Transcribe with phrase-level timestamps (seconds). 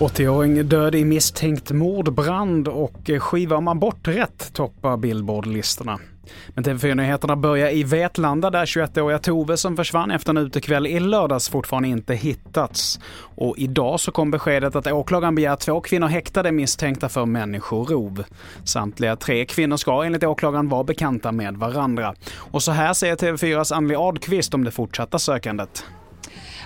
[0.00, 5.98] 80-åring död i misstänkt mordbrand och eh, skivar man bort rätt toppar Billboard-listorna.
[6.48, 11.48] Men TV4-nyheterna börjar i Vetlanda där 21-åriga Tove som försvann efter en utekväll i lördags
[11.48, 13.00] fortfarande inte hittats.
[13.34, 18.24] Och idag så kom beskedet att åklagaren begär två kvinnor häktade misstänkta för människorov.
[18.64, 22.14] Samtliga tre kvinnor ska enligt åklagaren vara bekanta med varandra.
[22.36, 25.84] Och så här säger TV4s Anneli Adqvist om det fortsatta sökandet.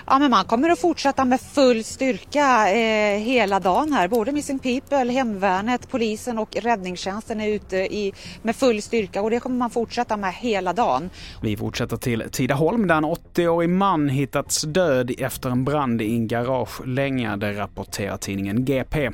[0.07, 4.07] Ja, men man kommer att fortsätta med full styrka eh, hela dagen här.
[4.07, 9.39] Både Missing People, Hemvärnet, polisen och räddningstjänsten är ute i, med full styrka och det
[9.39, 11.09] kommer man fortsätta med hela dagen.
[11.41, 16.27] Vi fortsätter till Tidaholm där en 80-årig man hittats död efter en brand i en
[16.27, 19.11] garagelänga, det rapporterar tidningen GP.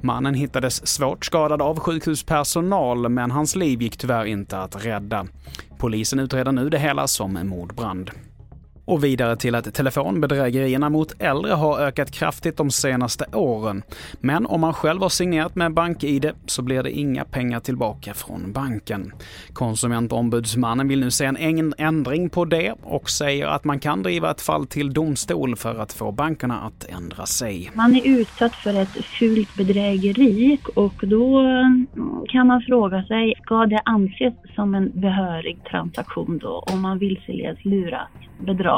[0.00, 5.26] Mannen hittades svårt skadad av sjukhuspersonal men hans liv gick tyvärr inte att rädda.
[5.78, 8.10] Polisen utreder nu det hela som en mordbrand.
[8.84, 13.82] Och vidare till att telefonbedrägerierna mot äldre har ökat kraftigt de senaste åren.
[14.20, 18.52] Men om man själv har signerat med BankID så blir det inga pengar tillbaka från
[18.52, 19.12] banken.
[19.52, 24.40] Konsumentombudsmannen vill nu se en ändring på det och säger att man kan driva ett
[24.40, 27.70] fall till domstol för att få bankerna att ändra sig.
[27.74, 31.86] Man är utsatt för ett fult bedrägeri och då mm,
[32.28, 37.64] kan man fråga sig, ska det anses som en behörig transaktion då om man vilseleds,
[37.64, 38.08] luras,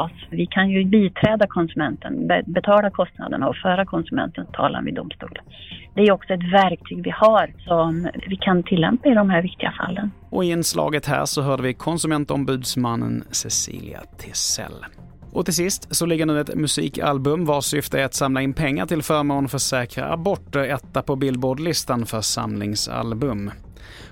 [0.05, 0.13] oss.
[0.31, 5.39] Vi kan ju biträda konsumenten, betala kostnaderna och föra konsumentens talan vid domstol.
[5.95, 9.75] Det är också ett verktyg vi har som vi kan tillämpa i de här viktiga
[9.79, 10.11] fallen.
[10.31, 14.85] Och i inslaget här så hörde vi konsumentombudsmannen Cecilia Tissell.
[15.33, 18.87] Och till sist så ligger nu ett musikalbum vars syfte är att samla in pengar
[18.87, 23.51] till förmån för säkra aborter etta på Billboard-listan för samlingsalbum.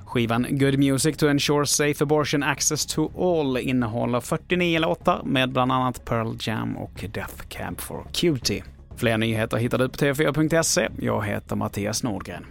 [0.06, 5.72] Skivan Good Music to Ensure Safe Abortion Access to All innehåller 49 låtar med bland
[5.72, 8.64] annat Pearl Jam och Death Camp for Cutie.
[8.96, 10.88] Fler nyheter hittar du på tv4.se.
[11.00, 12.46] Jag heter Mattias Nordgren.